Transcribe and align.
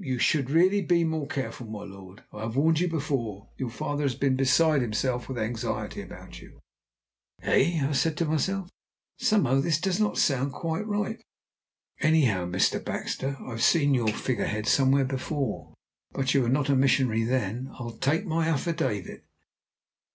"You 0.00 0.18
should 0.18 0.48
really 0.48 0.80
be 0.80 1.04
more 1.04 1.26
careful, 1.26 1.66
my 1.66 1.84
lord. 1.84 2.24
I 2.32 2.40
have 2.44 2.56
warned 2.56 2.80
you 2.80 2.88
before. 2.88 3.50
Your 3.58 3.68
father 3.68 4.04
has 4.04 4.14
been 4.14 4.30
nearly 4.32 4.38
beside 4.44 4.80
himself 4.80 5.28
with 5.28 5.36
anxiety 5.36 6.00
about 6.00 6.40
you!" 6.40 6.58
"Eh?" 7.42 7.92
said 7.92 8.12
I 8.14 8.14
to 8.14 8.24
myself. 8.24 8.70
"Somehow 9.18 9.60
this 9.60 9.78
does 9.78 10.00
not 10.00 10.16
sound 10.16 10.54
quite 10.54 10.86
right. 10.86 11.22
Anyhow, 12.00 12.46
Mr. 12.46 12.82
Baxter, 12.82 13.36
I've 13.46 13.60
seen 13.62 13.92
your 13.92 14.08
figure 14.08 14.46
head 14.46 14.66
somewhere 14.66 15.04
before 15.04 15.74
but 16.12 16.32
you 16.32 16.40
were 16.40 16.48
not 16.48 16.70
a 16.70 16.74
missionary 16.76 17.24
then, 17.24 17.68
I'll 17.78 17.98
take 17.98 18.24
my 18.24 18.48
affidavit." 18.48 19.26